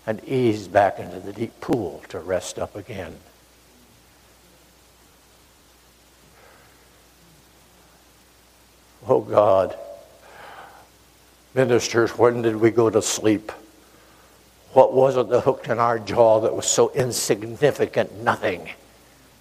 [0.07, 3.17] and eased back into the deep pool to rest up again.
[9.07, 9.77] Oh God,
[11.55, 13.53] ministers, when did we go to sleep?
[14.73, 18.69] What was it that hooked in our jaw that was so insignificant, nothing,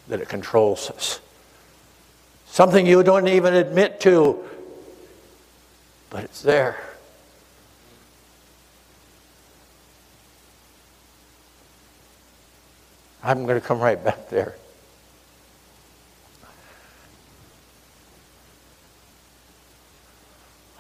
[0.08, 1.20] that it controls us?
[2.46, 4.48] Something you don't even admit to,
[6.12, 6.80] but it's there.
[13.24, 14.56] I'm going to come right back there.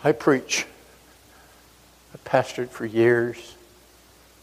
[0.03, 0.67] I preach.
[2.33, 3.53] Pastored for years.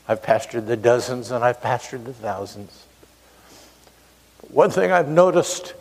[0.07, 2.87] I've pastored the dozens and I've pastored the thousands.
[4.53, 5.75] One thing I've noticed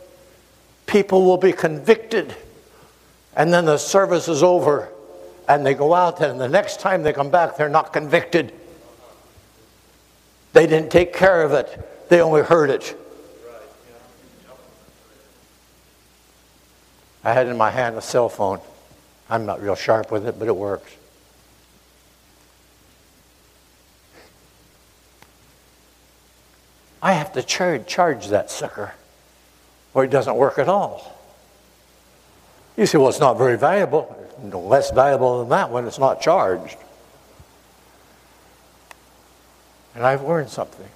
[0.88, 2.36] people will be convicted,
[3.36, 4.90] and then the service is over,
[5.48, 8.54] and they go out, and the next time they come back, they're not convicted.
[10.54, 13.00] They didn't take care of it, they only heard it.
[17.24, 18.62] I had in my hand a cell phone.
[19.30, 20.92] I'm not real sharp with it, but it works.
[27.02, 28.94] I have to charge, charge that sucker,
[29.94, 31.18] or it doesn't work at all.
[32.76, 34.16] You say, well, it's not very valuable.
[34.42, 36.78] No less valuable than that when it's not charged.
[39.96, 40.88] And I've learned something.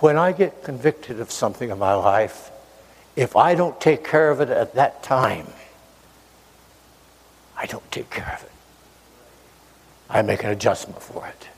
[0.00, 2.50] When I get convicted of something in my life,
[3.16, 5.46] if I don't take care of it at that time,
[7.56, 8.52] I don't take care of it.
[10.10, 11.48] I make an adjustment for it.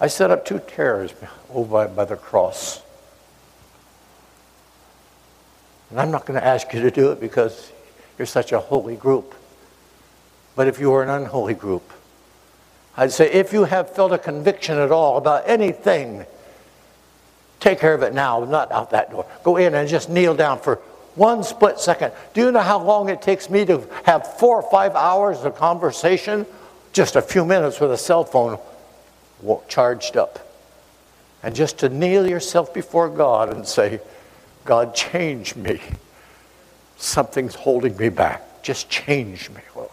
[0.00, 1.14] I set up two chairs
[1.52, 2.82] over by, by the cross.
[5.90, 7.72] And I'm not going to ask you to do it because
[8.18, 9.34] you're such a holy group.
[10.54, 11.90] But if you were an unholy group,
[12.96, 16.26] I'd say if you have felt a conviction at all about anything,
[17.60, 19.26] take care of it now, not out that door.
[19.44, 20.76] Go in and just kneel down for
[21.14, 22.12] one split second.
[22.34, 25.56] Do you know how long it takes me to have four or five hours of
[25.56, 26.44] conversation?
[26.92, 28.58] Just a few minutes with a cell phone
[29.68, 30.38] charged up.
[31.42, 34.00] And just to kneel yourself before God and say,
[34.64, 35.80] God, change me.
[36.96, 38.62] Something's holding me back.
[38.62, 39.90] Just change me, Lord.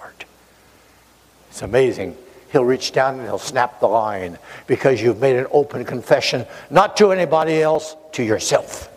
[1.50, 2.18] It's amazing.
[2.52, 6.98] He'll reach down and he'll snap the line because you've made an open confession, not
[6.98, 8.90] to anybody else, to yourself.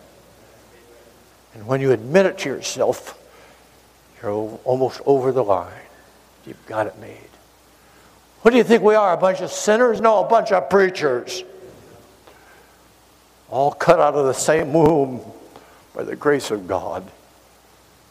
[1.53, 3.19] And when you admit it to yourself,
[4.21, 4.31] you're
[4.63, 5.71] almost over the line.
[6.45, 7.17] You've got it made.
[8.41, 9.13] What do you think we are?
[9.13, 9.99] A bunch of sinners?
[9.99, 11.43] No, a bunch of preachers.
[13.49, 15.21] All cut out of the same womb
[15.93, 17.09] by the grace of God.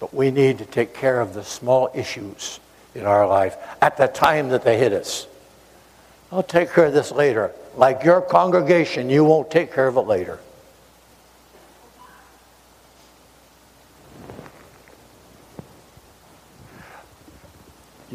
[0.01, 2.61] But we need to take care of the small issues
[2.95, 5.27] in our life at the time that they hit us.
[6.33, 7.53] I'll take care of this later.
[7.77, 10.41] Like your congregation, you won't take care of it later.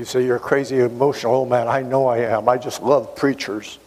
[0.02, 1.68] You say you're a crazy, emotional old man.
[1.68, 2.50] I know I am.
[2.50, 3.78] I just love preachers.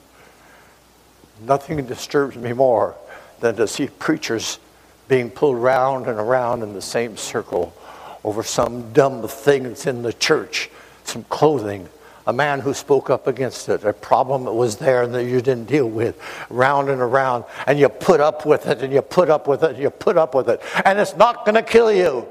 [1.40, 2.94] Nothing disturbs me more
[3.40, 4.60] than to see preachers
[5.08, 7.74] being pulled round and around in the same circle
[8.22, 10.70] over some dumb thing that's in the church,
[11.02, 11.88] some clothing,
[12.28, 15.40] a man who spoke up against it, a problem that was there and that you
[15.40, 16.16] didn't deal with,
[16.48, 19.72] round and around, and you put up with it and you put up with it
[19.72, 22.24] and you put up with it, and it's not going to kill you,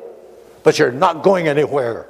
[0.63, 2.07] but you're not going anywhere.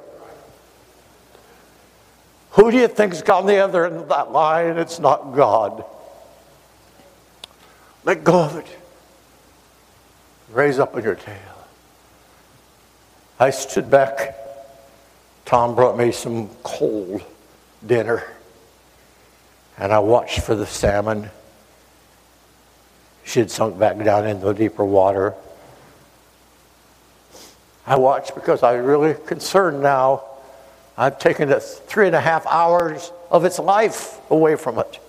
[2.54, 4.78] Who do you think's on the other end of that line?
[4.78, 5.84] It's not God.
[8.04, 8.66] Let go of it.
[10.50, 11.66] Raise up on your tail.
[13.40, 14.36] I stood back.
[15.44, 17.22] Tom brought me some cold
[17.84, 18.22] dinner.
[19.76, 21.30] And I watched for the salmon.
[23.24, 25.34] She had sunk back down into the deeper water.
[27.84, 30.22] I watched because I was really concerned now
[30.96, 35.00] I've taken three and a half hours of its life away from it.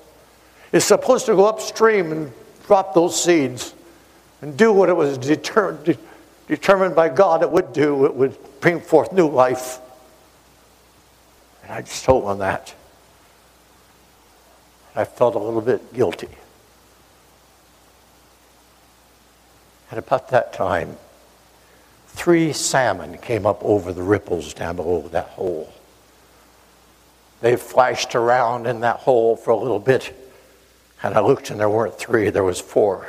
[0.71, 2.33] It's supposed to go upstream and
[2.65, 3.73] drop those seeds
[4.41, 5.97] and do what it was deter- de-
[6.47, 8.05] determined by God it would do.
[8.05, 9.79] It would bring forth new life.
[11.63, 12.73] And I just told on that.
[14.95, 16.29] I felt a little bit guilty.
[19.91, 20.97] At about that time,
[22.07, 25.71] three salmon came up over the ripples down below that hole.
[27.45, 30.15] They flashed around in that hole for a little bit,
[31.03, 33.05] and I looked and there weren't three, there was four.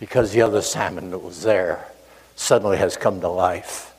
[0.00, 1.86] Because the other salmon that was there
[2.34, 3.94] suddenly has come to life.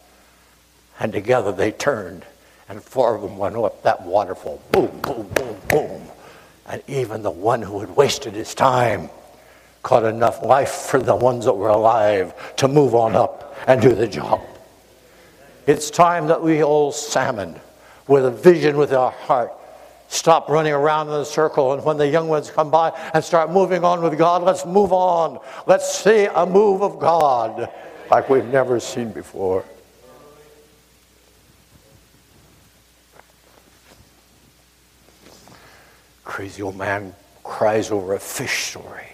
[0.99, 2.25] And together they turned,
[2.67, 4.61] and four of them went up that waterfall.
[4.73, 6.01] Boom, boom, boom, boom.
[6.67, 9.09] And even the one who had wasted his time
[9.81, 13.95] caught enough life for the ones that were alive to move on up and do
[13.95, 14.41] the job.
[15.67, 17.61] It's time that we all salmon
[18.07, 19.51] with a vision with our heart
[20.07, 23.51] stop running around in a circle and when the young ones come by and start
[23.51, 25.39] moving on with God, let's move on.
[25.67, 27.71] Let's see a move of God
[28.09, 29.65] like we've never seen before.
[36.23, 39.07] Crazy old man cries over a fish story.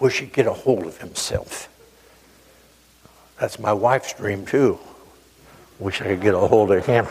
[0.00, 1.68] Wish he'd get a hold of himself.
[3.38, 4.78] That's my wife's dream, too.
[5.78, 7.06] Wish I could get a hold of him.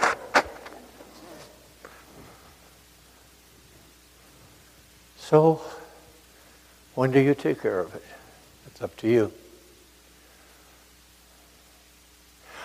[5.29, 5.59] So,
[6.95, 8.03] when do you take care of it?
[8.65, 9.33] It's up to you.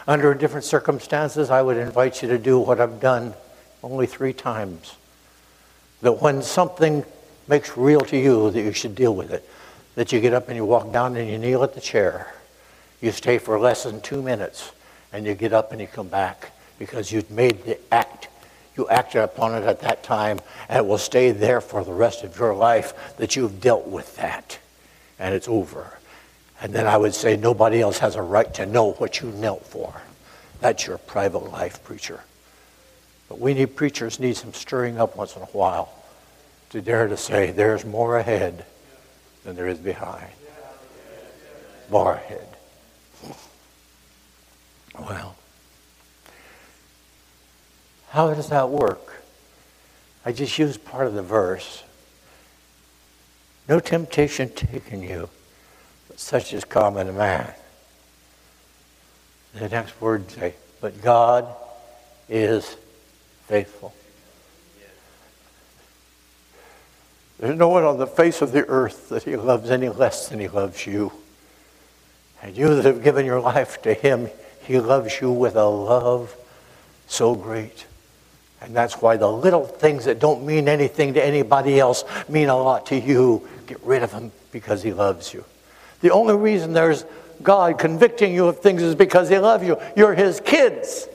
[0.07, 3.35] Under different circumstances, I would invite you to do what I've done
[3.83, 4.95] only three times
[6.03, 7.05] that when something
[7.49, 9.45] makes real to you that you should deal with it,
[9.97, 12.33] that you get up and you walk down and you kneel at the chair.
[13.01, 14.71] You stay for less than two minutes
[15.13, 18.29] and you get up and you come back because you've made the act.
[18.77, 22.25] You acted upon it at that time and it will stay there for the rest
[22.25, 24.59] of your life that you've dealt with that
[25.19, 25.99] and it's over.
[26.61, 29.67] And then I would say nobody else has a right to know what you knelt
[29.67, 29.93] for.
[30.61, 32.21] That's your private life, preacher.
[33.29, 35.93] But we need preachers need some stirring up once in a while
[36.71, 38.65] to dare to say there's more ahead
[39.45, 40.31] than there is behind.
[41.91, 42.49] More ahead.
[44.99, 45.37] Well,
[48.13, 49.23] how does that work?
[50.23, 51.83] I just used part of the verse.
[53.71, 55.31] No temptation taken you,
[56.09, 57.55] but such is common to man.
[59.55, 61.47] The next word say, but God
[62.29, 62.77] is
[63.47, 63.95] faithful.
[67.39, 70.39] There's no one on the face of the earth that he loves any less than
[70.39, 71.13] he loves you.
[72.43, 74.29] And you that have given your life to him,
[74.65, 76.37] he loves you with a love
[77.07, 77.87] so great.
[78.63, 82.57] And that's why the little things that don't mean anything to anybody else mean a
[82.57, 83.49] lot to you.
[83.67, 85.45] Get rid of them because he loves you.
[86.01, 87.05] The only reason there's
[87.43, 89.79] God convicting you of things is because he loves you.
[89.97, 91.09] You're his kids.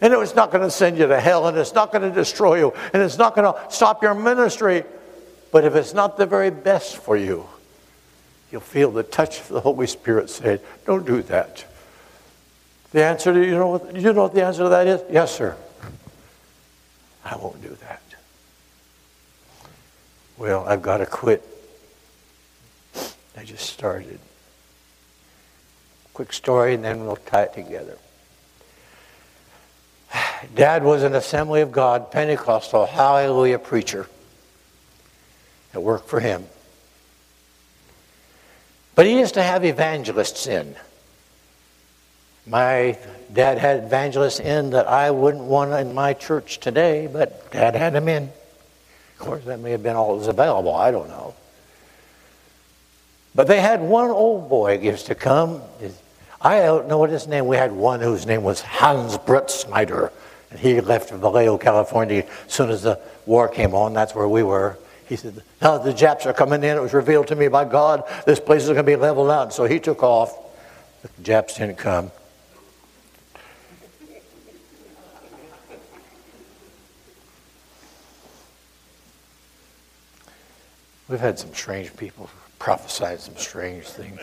[0.00, 2.58] And it's not going to send you to hell, and it's not going to destroy
[2.58, 4.82] you, and it's not going to stop your ministry.
[5.52, 7.46] But if it's not the very best for you,
[8.50, 11.64] you'll feel the touch of the Holy Spirit saying, Don't do that.
[12.90, 15.02] The answer to you know you know what the answer to that is?
[15.10, 15.56] Yes, sir.
[17.24, 18.02] I won't do that.
[20.36, 21.46] Well, I've got to quit.
[23.36, 24.18] I just started.
[26.14, 27.96] Quick story, and then we'll tie it together.
[30.54, 34.08] Dad was an Assembly of God Pentecostal hallelujah preacher.
[35.72, 36.46] It worked for him.
[38.94, 40.74] But he used to have evangelists in.
[42.46, 42.98] My
[43.32, 47.92] dad had evangelists in that I wouldn't want in my church today, but dad had
[47.92, 48.24] them in.
[48.24, 50.74] Of course, that may have been all that was available.
[50.74, 51.34] I don't know.
[53.34, 55.62] But they had one old boy used to come.
[56.40, 57.46] I don't know what his name.
[57.46, 60.12] We had one whose name was Hans Brett Snyder.
[60.50, 63.94] And he left Vallejo, California as soon as the war came on.
[63.94, 64.76] That's where we were.
[65.08, 66.76] He said, Now the Japs are coming in.
[66.76, 68.02] It was revealed to me by God.
[68.26, 69.54] This place is going to be leveled out.
[69.54, 70.36] So he took off.
[71.02, 72.10] The Japs didn't come.
[81.12, 84.18] We've had some strange people prophesy some strange things.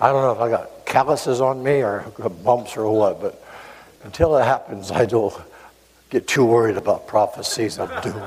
[0.00, 2.06] I don't know if I got calluses on me or
[2.42, 3.44] bumps or what, but
[4.04, 5.34] until it happens, I don't
[6.08, 8.22] get too worried about prophecies of doom.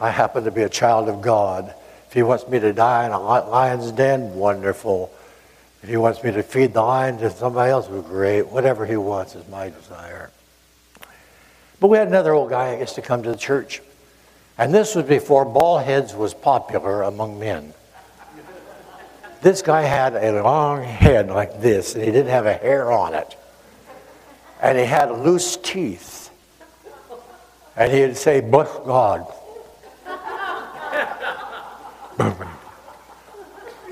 [0.00, 1.74] I happen to be a child of God.
[2.06, 5.12] If He wants me to die in a lion's den, wonderful.
[5.82, 8.46] If he wants me to feed the lion to somebody else, great.
[8.46, 10.30] Whatever he wants is my desire.
[11.80, 13.82] But we had another old guy that used to come to the church.
[14.58, 17.72] And this was before bald heads was popular among men.
[19.40, 23.14] This guy had a long head like this, and he didn't have a hair on
[23.14, 23.36] it.
[24.60, 26.30] And he had loose teeth.
[27.76, 29.32] And he'd say, Bless God.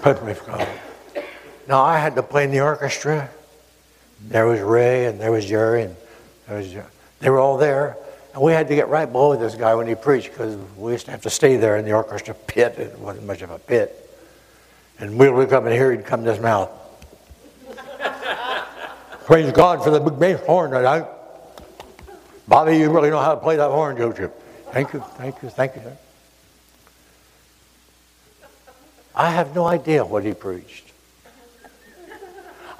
[0.02, 0.68] Bless God.
[1.68, 3.30] Now I had to play in the orchestra.
[4.20, 5.96] There was Ray and there was Jerry and
[6.48, 6.74] there was
[7.20, 7.96] they were all there.
[8.36, 11.06] And we had to get right below this guy when he preached because we used
[11.06, 12.74] to have to stay there in the orchestra pit.
[12.78, 14.10] It wasn't much of a pit.
[14.98, 16.70] And we would come in here, he'd come to his mouth.
[19.24, 21.06] Praise God for the big bass horn tonight.
[22.46, 24.30] Bobby, you really know how to play that horn, don't you?
[24.70, 25.96] Thank you, thank you, thank you, sir.
[29.14, 30.92] I have no idea what he preached.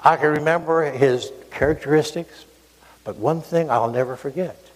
[0.03, 2.45] I can remember his characteristics,
[3.03, 4.66] but one thing I'll never forget.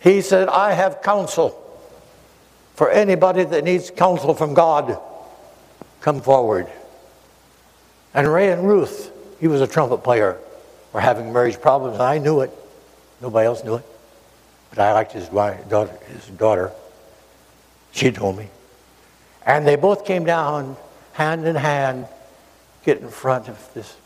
[0.00, 1.56] He said, I have counsel
[2.74, 4.98] for anybody that needs counsel from God.
[6.00, 6.66] Come forward.
[8.14, 10.38] And Ray and Ruth, he was a trumpet player,
[10.92, 12.50] were having marriage problems, and I knew it.
[13.20, 13.84] Nobody else knew it.
[14.70, 15.98] But I liked his daughter.
[16.08, 16.72] His daughter.
[17.92, 18.48] She told me.
[19.44, 20.76] And they both came down
[21.12, 22.06] hand in hand,
[22.84, 23.96] get in front of this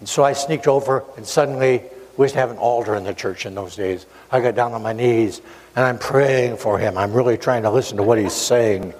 [0.00, 1.82] and so I sneaked over, and suddenly
[2.16, 4.06] we used to have an altar in the church in those days.
[4.30, 5.40] I got down on my knees
[5.74, 6.96] and I'm praying for him.
[6.96, 8.94] I'm really trying to listen to what he's saying.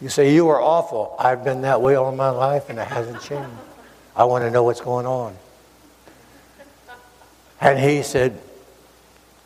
[0.00, 1.14] You say, You are awful.
[1.18, 3.50] I've been that way all my life and it hasn't changed.
[4.14, 5.36] I want to know what's going on.
[7.60, 8.38] And he said,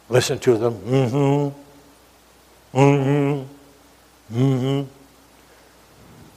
[0.09, 0.75] Listen to them.
[0.75, 1.53] Mm
[2.73, 2.79] hmm.
[2.79, 3.45] Mm
[4.31, 4.39] hmm.
[4.39, 4.91] Mm hmm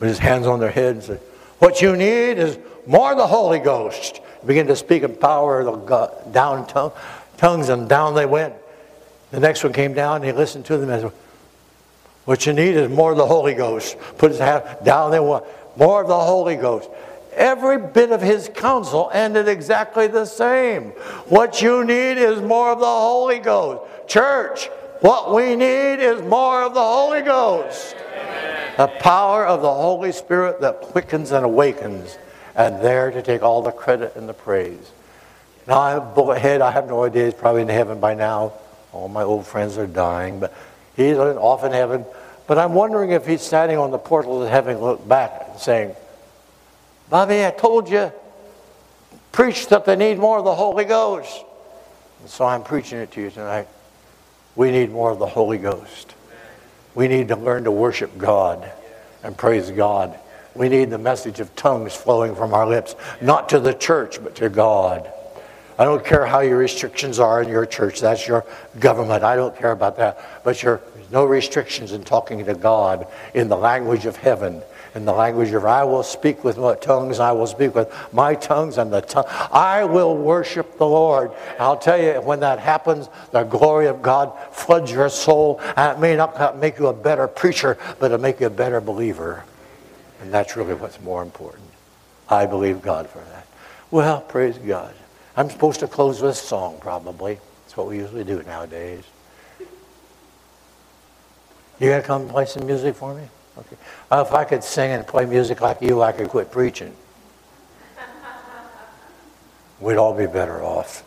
[0.03, 1.19] with his hands on their head and said,
[1.59, 4.19] What you need is more of the Holy Ghost.
[4.46, 6.91] Begin to speak in power of the god down tongue,
[7.38, 8.54] tongues, and down they went.
[9.32, 11.12] The next one came down, and he listened to them and said,
[12.26, 13.98] What you need is more of the Holy Ghost.
[14.18, 15.46] Put his hand down they went.
[15.76, 16.89] More of the Holy Ghost.
[17.36, 20.91] Every bit of his counsel ended exactly the same.
[21.30, 24.08] What you need is more of the Holy Ghost.
[24.08, 24.68] Church,
[25.02, 27.96] what we need is more of the Holy Ghost.
[28.78, 32.18] The power of the Holy Spirit that quickens and awakens,
[32.56, 34.91] and there to take all the credit and the praise.
[35.68, 35.93] Now, I
[36.32, 38.54] ahead, I have no idea, he's probably in heaven by now.
[38.91, 40.54] All my old friends are dying, but
[40.95, 42.06] he's off in heaven.
[42.47, 45.95] But I'm wondering if he's standing on the portal of heaven, look back and saying,
[47.10, 48.12] Bobby, I told you,
[49.32, 51.43] preach that they need more of the Holy Ghost.
[52.20, 53.68] And so I'm preaching it to you tonight.
[54.56, 56.14] We need more of the Holy Ghost.
[56.93, 58.72] We need to learn to worship God
[59.24, 60.20] and praise God.
[60.56, 64.36] We need the message of tongues flowing from our lips, not to the church, but
[64.36, 65.12] to God.
[65.80, 67.99] I don't care how your restrictions are in your church.
[67.99, 68.45] That's your
[68.80, 69.24] government.
[69.24, 70.43] I don't care about that.
[70.43, 70.80] But there's
[71.12, 74.62] no restrictions in talking to God in the language of heaven
[74.95, 78.36] in the language of I will speak with what tongues, I will speak with my
[78.36, 79.26] tongues and the tongue.
[79.51, 81.32] I will worship the Lord.
[81.60, 85.99] I'll tell you, when that happens, the glory of God floods your soul, and it
[85.99, 89.43] may not make you a better preacher, but it'll make you a better believer.
[90.24, 91.67] And that's really what's more important.
[92.30, 93.45] I believe God for that.
[93.91, 94.95] Well, praise God.
[95.36, 97.39] I'm supposed to close with a song, probably.
[97.65, 99.03] That's what we usually do nowadays.
[101.78, 103.24] You gonna come play some music for me?
[103.57, 103.76] Okay.
[104.09, 106.95] Well, if I could sing and play music like you, I could quit preaching.
[109.82, 111.03] We'd all be better off.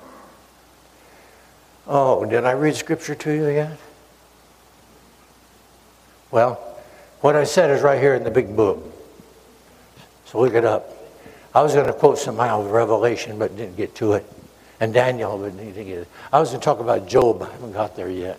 [1.87, 3.79] Oh, did I read scripture to you yet?
[6.31, 6.61] Well,
[7.23, 8.93] what I said is right here in the big book.
[10.27, 10.91] So look it up.
[11.55, 14.31] I was going to quote some out of Revelation, but didn't get to it.
[14.79, 16.09] And Daniel, but didn't get it.
[16.33, 17.43] I was going to talk about Job.
[17.43, 18.39] I haven't got there yet.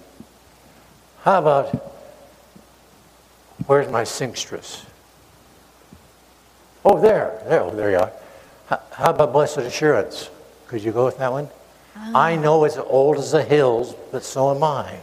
[1.23, 1.97] How about
[3.67, 4.85] Where's my singstress?
[6.85, 7.41] Oh, there.
[7.47, 8.11] There, oh, there you are.
[8.91, 10.29] How, about Blessed Assurance?
[10.67, 11.49] Could you go with that one?
[11.95, 12.41] I ah.
[12.41, 14.99] know it's old as the hills, but so am I.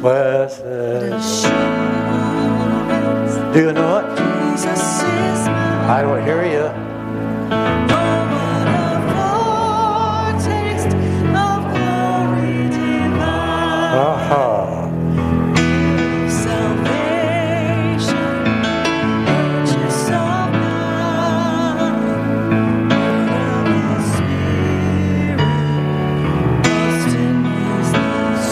[0.00, 1.97] Blessed
[3.58, 4.04] Do you know it?
[5.90, 7.87] I don't hear you.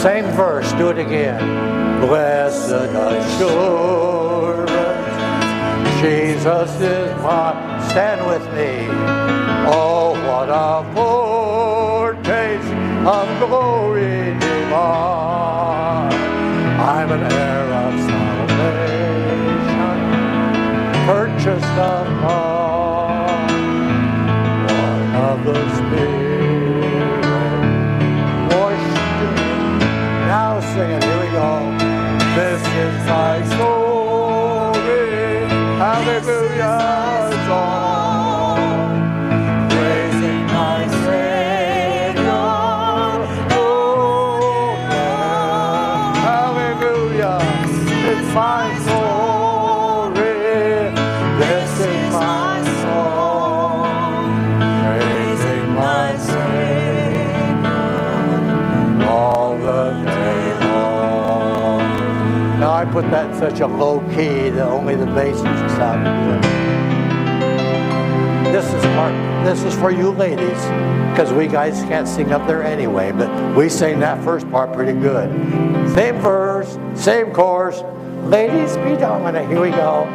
[0.07, 1.41] Same verse, do it again.
[2.01, 4.71] Blessed assurance,
[6.01, 7.83] Jesus is mine.
[7.91, 8.87] Stand with me.
[9.67, 12.73] Oh, what a foretaste
[13.05, 16.13] of glory divine.
[16.79, 19.99] I'm an heir of salvation,
[21.05, 22.56] purchased of God,
[33.07, 33.56] This
[63.39, 65.43] such a low key that only the basses
[65.77, 66.43] sound good.
[68.55, 69.13] This is part,
[69.45, 70.63] this is for you ladies,
[71.11, 74.99] because we guys can't sing up there anyway, but we sing that first part pretty
[74.99, 75.31] good.
[75.91, 77.83] Same verse, same chorus.
[78.25, 79.49] Ladies, be dominant.
[79.49, 80.07] Here we go.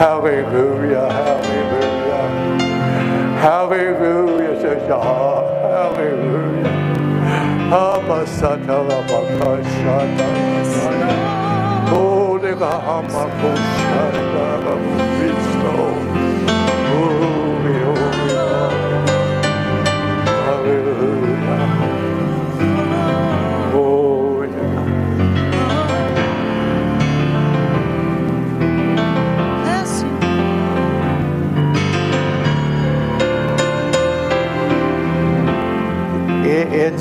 [0.04, 1.08] Hallelujah.
[1.14, 2.28] Hallelujah.
[3.40, 4.60] Hallelujah.
[4.60, 5.48] says God.
[5.72, 6.76] Hallelujah.
[11.88, 14.28] Holy Bahamakoshata.
[15.18, 15.53] Cristo.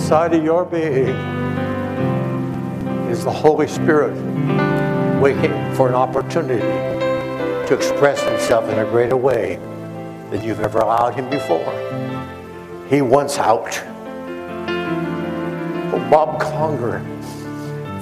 [0.02, 1.14] Inside of your being
[3.08, 4.12] is the Holy Spirit
[5.20, 6.58] waiting for an opportunity
[7.68, 9.60] to express himself in a greater way
[10.30, 11.72] than you've ever allowed him before.
[12.90, 13.70] He wants out.
[16.10, 17.00] Bob Conger,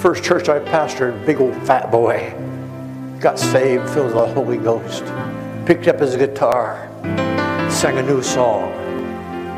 [0.01, 2.35] first church I pastored, big old fat boy,
[3.21, 5.05] got saved, filled with the Holy Ghost,
[5.67, 6.89] picked up his guitar,
[7.71, 8.81] sang a new song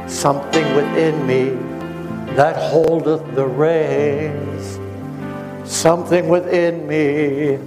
[0.09, 1.72] something within me
[2.37, 4.78] that holdeth the reins.
[5.70, 7.59] Something within me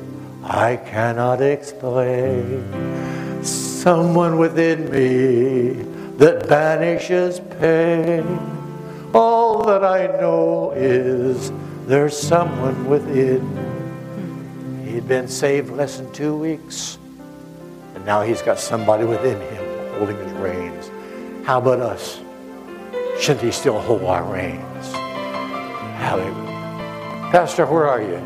[0.43, 2.63] I cannot explain.
[3.43, 5.83] Someone within me
[6.17, 8.23] that banishes pain.
[9.13, 11.51] All that I know is
[11.87, 13.41] there's someone within.
[14.85, 16.99] He'd been saved less than two weeks,
[17.95, 20.91] and now he's got somebody within him holding his reins.
[21.45, 22.19] How about us?
[23.19, 24.91] Shouldn't he still hold our reins?
[25.97, 27.31] Hallelujah.
[27.31, 28.17] Pastor, where are you?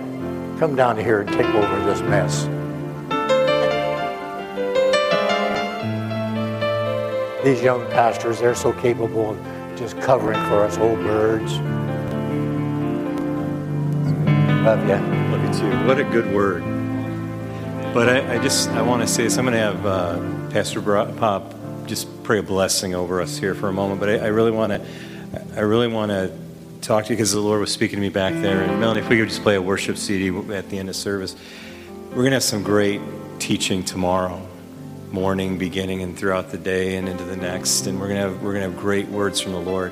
[0.60, 2.44] Come down here and take over this mess.
[7.44, 11.54] These young pastors, they're so capable of just covering for us old birds.
[14.66, 14.98] Love ya.
[15.32, 15.88] Love you too.
[15.88, 16.64] What a good word.
[17.94, 19.38] But I, I just I want to say this.
[19.38, 21.59] I'm going to have uh, Pastor Bob
[21.90, 24.00] just pray a blessing over us here for a moment.
[24.00, 24.86] But I, I really want to
[25.56, 26.32] I really want to
[26.82, 28.62] talk to you because the Lord was speaking to me back there.
[28.62, 31.36] And Melanie, if we could just play a worship CD at the end of service,
[32.10, 33.02] we're going to have some great
[33.40, 34.42] teaching tomorrow
[35.12, 37.88] morning, beginning and throughout the day and into the next.
[37.88, 39.92] And we're going to have we're going to have great words from the Lord.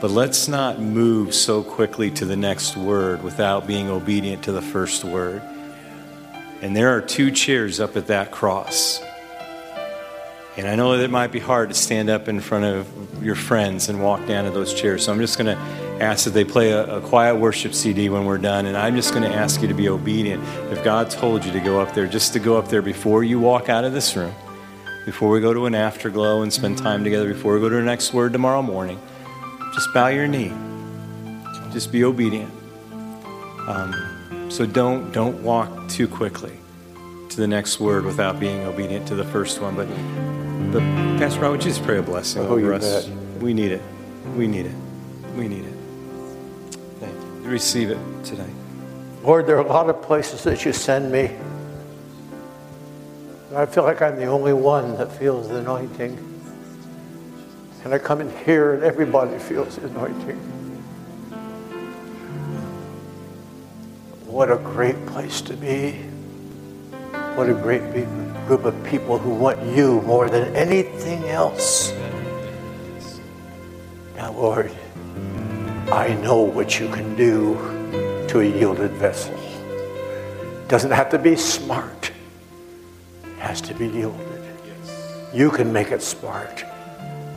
[0.00, 4.62] But let's not move so quickly to the next word without being obedient to the
[4.62, 5.42] first word.
[6.60, 9.00] And there are two chairs up at that cross.
[10.56, 13.34] And I know that it might be hard to stand up in front of your
[13.34, 15.04] friends and walk down to those chairs.
[15.04, 15.60] So I'm just going to
[16.02, 18.64] ask that they play a, a quiet worship CD when we're done.
[18.64, 20.42] And I'm just going to ask you to be obedient.
[20.72, 23.38] If God told you to go up there, just to go up there before you
[23.38, 24.34] walk out of this room,
[25.04, 27.82] before we go to an afterglow and spend time together, before we go to our
[27.82, 28.98] next word tomorrow morning,
[29.74, 30.52] just bow your knee.
[31.70, 32.50] Just be obedient.
[33.68, 36.56] Um, so don't don't walk too quickly
[37.30, 39.74] to the next word without being obedient to the first one.
[39.76, 39.88] But
[40.72, 40.80] but
[41.18, 43.06] Pastor Bob, would you just pray a blessing Oh, over us?
[43.06, 43.16] bet.
[43.40, 43.82] We need it.
[44.36, 44.74] We need it.
[45.36, 45.74] We need it.
[47.00, 47.48] Thank you.
[47.50, 48.48] Receive it today.
[49.22, 51.30] Lord, there are a lot of places that you send me.
[53.54, 56.18] I feel like I'm the only one that feels the anointing.
[57.84, 60.36] And I come in here and everybody feels the anointing.
[64.26, 66.00] What a great place to be.
[67.36, 67.82] What a great
[68.46, 71.92] group of people who want you more than anything else.
[74.16, 74.74] Now, Lord,
[75.92, 77.56] I know what you can do
[78.28, 79.38] to a yielded vessel.
[80.68, 82.10] Doesn't have to be smart.
[83.22, 84.42] It has to be yielded.
[85.34, 86.64] You can make it smart,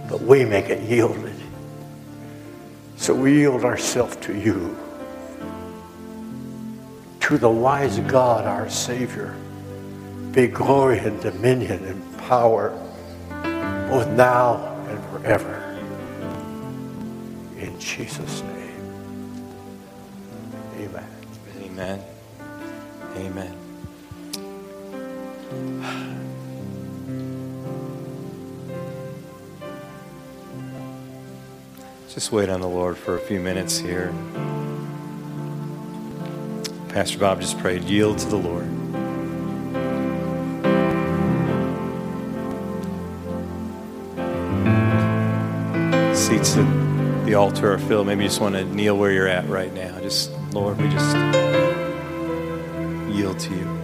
[0.10, 1.36] but we make it yielded.
[2.95, 4.78] So we yield ourselves to you,
[7.20, 9.36] to the wise God, our Savior.
[10.32, 12.70] Be glory and dominion and power,
[13.90, 14.58] both now
[14.88, 15.56] and forever.
[17.58, 18.60] In Jesus' name.
[20.78, 21.10] Amen.
[21.64, 22.04] Amen.
[23.16, 23.56] Amen.
[32.10, 34.14] Just wait on the Lord for a few minutes here.
[36.90, 38.79] Pastor Bob just prayed, yield to the Lord.
[46.40, 48.08] Seats at the altar are filled.
[48.08, 50.00] Maybe you just want to kneel where you're at right now.
[50.00, 51.14] Just, Lord, we just
[53.14, 53.79] yield to you.